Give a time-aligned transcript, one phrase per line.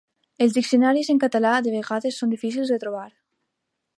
[0.45, 3.07] Els diccionaris en català de vegades són difícils de trobar.